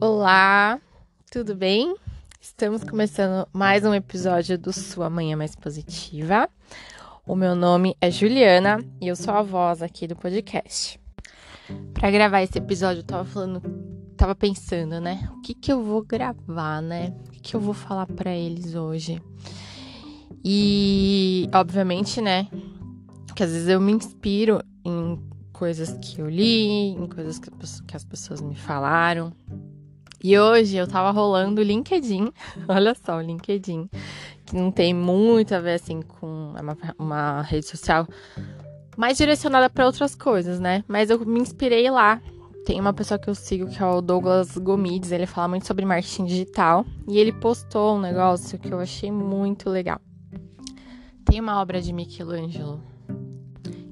[0.00, 0.80] Olá,
[1.30, 1.94] tudo bem?
[2.40, 6.48] Estamos começando mais um episódio do Sua Manhã Mais Positiva.
[7.26, 10.98] O meu nome é Juliana e eu sou a voz aqui do podcast.
[11.92, 13.62] Para gravar esse episódio, eu tava falando,
[14.16, 15.30] tava pensando, né?
[15.36, 17.14] O que que eu vou gravar, né?
[17.28, 19.22] O que, eu vou falar para eles hoje?
[20.44, 22.48] E, obviamente, né?
[23.34, 25.18] Que às vezes eu me inspiro em
[25.52, 29.32] coisas que eu li, em coisas que as pessoas me falaram.
[30.24, 32.32] E hoje eu tava rolando o LinkedIn,
[32.66, 33.90] olha só, o LinkedIn,
[34.46, 38.08] que não tem muito a ver assim com é uma, uma rede social
[38.96, 40.82] mais direcionada para outras coisas, né?
[40.88, 42.22] Mas eu me inspirei lá.
[42.64, 45.84] Tem uma pessoa que eu sigo que é o Douglas Gomides, ele fala muito sobre
[45.84, 50.00] marketing digital e ele postou um negócio que eu achei muito legal.
[51.26, 52.82] Tem uma obra de Michelangelo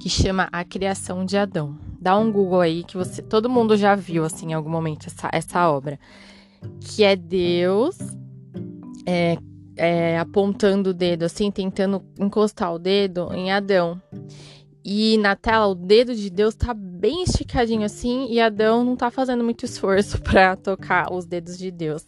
[0.00, 1.78] que chama A Criação de Adão.
[2.00, 5.28] Dá um Google aí que você, todo mundo já viu assim em algum momento essa,
[5.32, 5.98] essa obra,
[6.80, 7.98] que é Deus
[9.06, 9.38] é,
[9.76, 14.00] é, apontando o dedo assim, tentando encostar o dedo em Adão.
[14.84, 19.10] E na tela o dedo de Deus tá bem esticadinho assim e Adão não tá
[19.10, 22.04] fazendo muito esforço para tocar os dedos de Deus.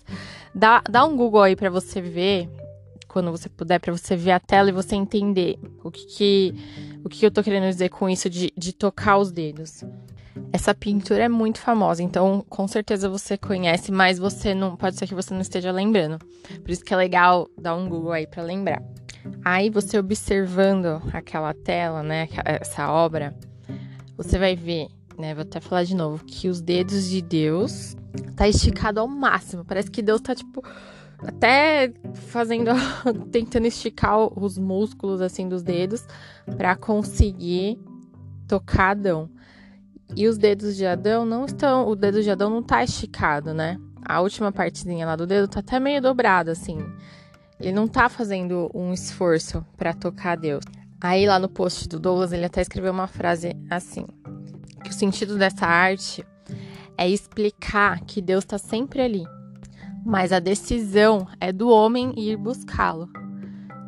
[0.55, 2.49] Dá, dá um Google aí para você ver
[3.09, 6.55] quando você puder, para você ver a tela e você entender o que, que
[7.03, 9.83] o que eu tô querendo dizer com isso de, de tocar os dedos.
[10.53, 15.07] Essa pintura é muito famosa, então com certeza você conhece, mas você não pode ser
[15.07, 16.19] que você não esteja lembrando.
[16.63, 18.83] Por isso que é legal dar um Google aí para lembrar.
[19.45, 23.35] Aí você observando aquela tela, né, essa obra,
[24.17, 27.97] você vai ver, né, vou até falar de novo, que os dedos de Deus
[28.37, 29.65] tá esticado ao máximo.
[29.65, 30.63] Parece que Deus tá tipo
[31.19, 32.71] até fazendo,
[33.31, 36.07] tentando esticar os músculos assim dos dedos
[36.57, 37.79] para conseguir
[38.47, 39.31] tocar Adão.
[40.17, 43.79] E os dedos de Adão não estão, o dedo de Adão não tá esticado, né?
[44.05, 46.79] A última partezinha lá do dedo tá até meio dobrada assim.
[47.61, 50.65] Ele não tá fazendo um esforço para tocar Deus.
[51.01, 54.07] Aí lá no post do Douglas ele até escreveu uma frase assim:
[54.83, 56.25] que o sentido dessa arte
[56.97, 59.25] é explicar que Deus está sempre ali,
[60.05, 63.09] mas a decisão é do homem ir buscá-lo.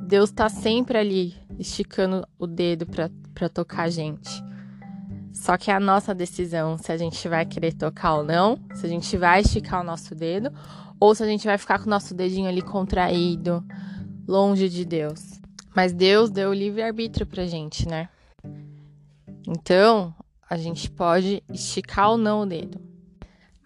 [0.03, 4.43] Deus está sempre ali, esticando o dedo para tocar a gente.
[5.33, 8.85] Só que é a nossa decisão se a gente vai querer tocar ou não, se
[8.85, 10.53] a gente vai esticar o nosso dedo,
[10.99, 13.65] ou se a gente vai ficar com o nosso dedinho ali contraído,
[14.27, 15.41] longe de Deus.
[15.75, 18.09] Mas Deus deu o livre-arbítrio pra gente, né?
[19.47, 20.15] Então,
[20.49, 22.81] a gente pode esticar ou não o dedo.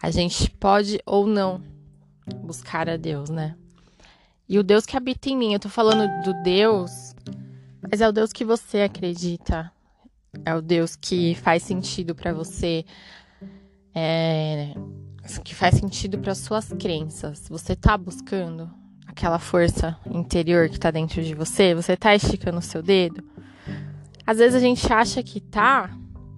[0.00, 1.62] A gente pode ou não
[2.42, 3.56] buscar a Deus, né?
[4.48, 7.14] E o Deus que habita em mim, eu tô falando do Deus,
[7.80, 9.72] mas é o Deus que você acredita.
[10.44, 12.84] É o Deus que faz sentido para você.
[13.94, 14.74] É,
[15.44, 17.46] que faz sentido para suas crenças.
[17.48, 18.70] Você tá buscando
[19.06, 21.74] aquela força interior que tá dentro de você?
[21.74, 23.22] Você tá esticando o seu dedo?
[24.26, 25.90] Às vezes a gente acha que tá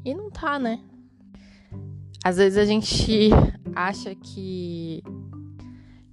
[0.04, 0.80] e não tá, né?
[2.22, 3.30] Às vezes a gente
[3.74, 5.02] acha que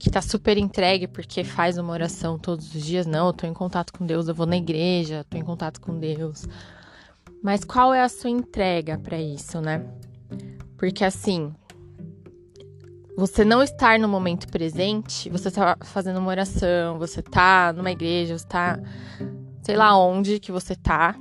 [0.04, 3.06] que tá super entregue porque faz uma oração todos os dias.
[3.06, 5.98] Não, eu tô em contato com Deus, eu vou na igreja, tô em contato com
[5.98, 6.46] Deus.
[7.42, 9.82] Mas qual é a sua entrega para isso, né?
[10.78, 11.54] Porque assim,
[13.16, 18.38] você não estar no momento presente, você tá fazendo uma oração, você tá numa igreja,
[18.38, 18.78] você tá
[19.62, 21.16] sei lá onde que você tá,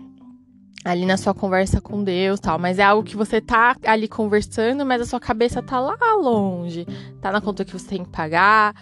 [0.85, 4.85] ali na sua conversa com Deus, tal, mas é algo que você tá ali conversando,
[4.85, 6.87] mas a sua cabeça tá lá longe,
[7.21, 8.75] tá na conta que você tem que pagar,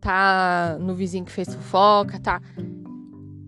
[0.00, 2.40] tá no vizinho que fez fofoca, tá.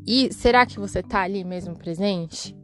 [0.06, 2.54] E será que você tá ali mesmo presente?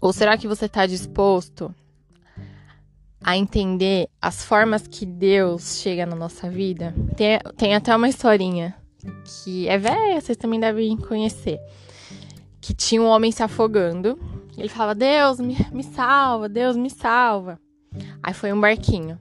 [0.00, 1.74] Ou será que você tá disposto
[3.22, 6.94] a entender as formas que Deus chega na nossa vida?
[7.16, 8.74] Tem, tem até uma historinha
[9.24, 11.58] que é velha, vocês também devem conhecer
[12.60, 14.18] que tinha um homem se afogando.
[14.56, 17.58] Ele falava: Deus, me, me salva, Deus, me salva.
[18.22, 19.18] Aí foi um barquinho.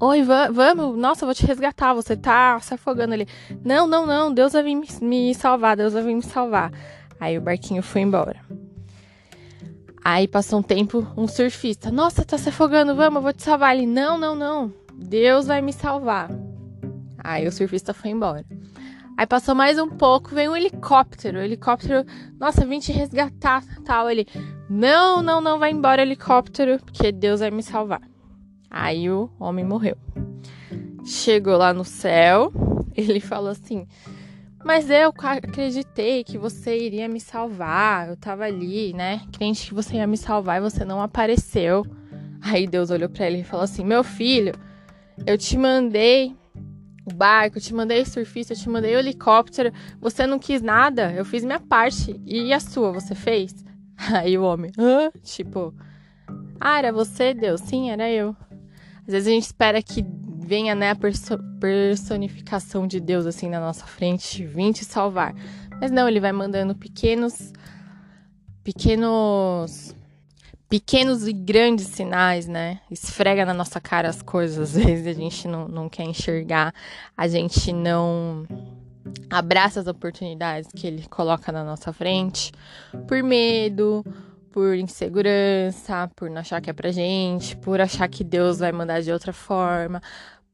[0.00, 3.26] Oi, vamos, nossa, eu vou te resgatar, você tá se afogando ali.
[3.62, 6.72] Não, não, não, Deus vai vir me, me salvar, Deus vai vir me salvar.
[7.18, 8.40] Aí o barquinho foi embora.
[10.02, 13.76] Aí passou um tempo, um surfista, nossa, tá se afogando, vamos, eu vou te salvar.
[13.76, 16.30] Ele, não, não, não, Deus vai me salvar.
[17.18, 18.46] Aí o surfista foi embora.
[19.20, 21.40] Aí passou mais um pouco, vem um helicóptero.
[21.40, 22.06] O helicóptero,
[22.38, 24.08] nossa, vim te resgatar, tal.
[24.08, 24.26] Ele,
[24.66, 28.00] não, não, não, vai embora helicóptero, porque Deus vai me salvar.
[28.70, 29.94] Aí o homem morreu.
[31.04, 32.50] Chegou lá no céu,
[32.96, 33.86] ele falou assim:
[34.64, 38.08] Mas eu acreditei que você iria me salvar.
[38.08, 39.20] Eu tava ali, né?
[39.32, 41.84] Crente que você ia me salvar e você não apareceu.
[42.40, 44.54] Aí Deus olhou para ele e falou assim: Meu filho,
[45.26, 46.39] Eu te mandei
[47.04, 49.72] o barco, eu te mandei surfista, eu te mandei o helicóptero.
[50.00, 52.20] Você não quis nada, eu fiz minha parte.
[52.24, 53.54] E a sua, você fez?
[54.12, 55.10] Aí o homem, Hã?
[55.22, 55.74] tipo,
[56.60, 57.60] ah, era você, Deus?
[57.62, 58.36] Sim, era eu.
[59.06, 60.04] Às vezes a gente espera que
[60.38, 65.34] venha, né, a perso personificação de Deus assim na nossa frente, vim te salvar.
[65.80, 67.52] Mas não, ele vai mandando pequenos,
[68.64, 69.94] pequenos
[70.70, 72.78] pequenos e grandes sinais, né?
[72.88, 76.72] Esfrega na nossa cara as coisas, às vezes a gente não, não quer enxergar,
[77.16, 78.46] a gente não
[79.28, 82.52] abraça as oportunidades que ele coloca na nossa frente
[83.08, 84.04] por medo,
[84.52, 89.02] por insegurança, por não achar que é pra gente, por achar que Deus vai mandar
[89.02, 90.00] de outra forma,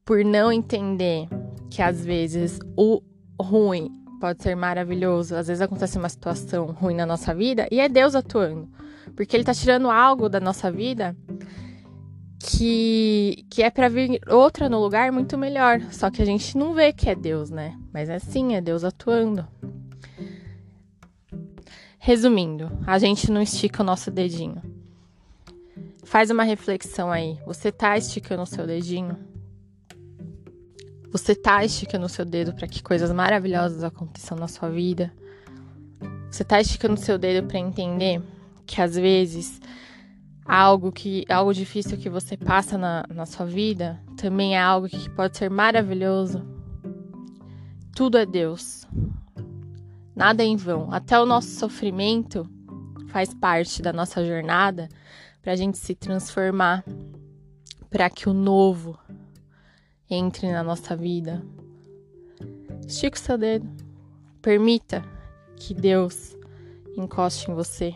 [0.03, 1.27] por não entender
[1.69, 3.03] que às vezes o
[3.39, 7.87] ruim pode ser maravilhoso, às vezes acontece uma situação ruim na nossa vida e é
[7.87, 8.67] Deus atuando.
[9.15, 11.15] Porque ele tá tirando algo da nossa vida
[12.39, 15.81] que, que é para vir outra no lugar muito melhor.
[15.91, 17.77] Só que a gente não vê que é Deus, né?
[17.93, 19.47] Mas é sim, é Deus atuando.
[21.97, 24.61] Resumindo, a gente não estica o nosso dedinho.
[26.03, 27.37] Faz uma reflexão aí.
[27.45, 29.17] Você tá esticando o seu dedinho?
[31.11, 35.11] Você tá esticando o seu dedo para que coisas maravilhosas aconteçam na sua vida?
[36.31, 38.21] Você tá esticando o seu dedo para entender
[38.67, 39.59] que às vezes
[40.45, 45.09] algo que algo difícil que você passa na, na sua vida também é algo que
[45.09, 46.45] pode ser maravilhoso.
[47.95, 48.85] Tudo é Deus.
[50.15, 50.91] Nada é em vão.
[50.91, 52.47] Até o nosso sofrimento
[53.07, 54.89] faz parte da nossa jornada
[55.41, 56.83] para a gente se transformar,
[57.89, 58.99] para que o novo
[60.09, 61.43] entre na nossa vida.
[62.85, 63.67] Estica o seu dedo.
[64.41, 65.03] Permita
[65.55, 66.37] que Deus
[66.95, 67.95] encoste em você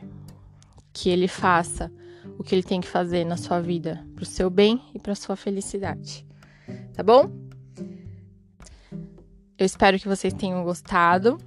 [0.93, 1.91] que ele faça
[2.38, 5.15] o que ele tem que fazer na sua vida, para o seu bem e para
[5.15, 6.25] sua felicidade.
[6.93, 7.31] Tá bom?
[9.57, 11.38] Eu espero que vocês tenham gostado.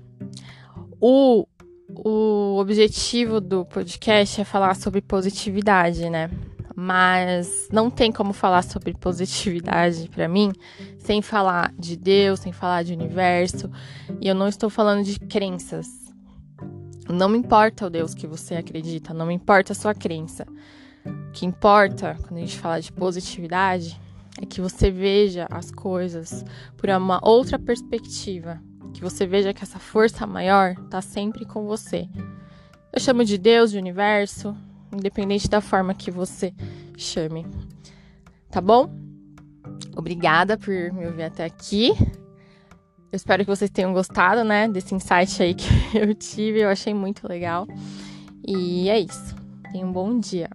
[1.00, 1.46] O,
[1.88, 6.30] o objetivo do podcast é falar sobre positividade, né?
[6.76, 10.52] Mas não tem como falar sobre positividade para mim
[10.98, 13.70] sem falar de Deus, sem falar de universo.
[14.20, 15.86] E eu não estou falando de crenças,
[17.12, 20.46] não me importa o Deus que você acredita, não me importa a sua crença.
[21.04, 24.00] O que importa, quando a gente fala de positividade,
[24.40, 26.44] é que você veja as coisas
[26.76, 28.60] por uma outra perspectiva.
[28.92, 32.08] Que você veja que essa força maior está sempre com você.
[32.92, 34.56] Eu chamo de Deus, de universo,
[34.92, 36.54] independente da forma que você
[36.96, 37.44] chame.
[38.50, 38.88] Tá bom?
[39.96, 41.92] Obrigada por me ouvir até aqui.
[43.14, 46.62] Eu espero que vocês tenham gostado, né, desse insight aí que eu tive.
[46.62, 47.64] Eu achei muito legal.
[48.44, 49.36] E é isso.
[49.70, 50.50] Tenha um bom dia.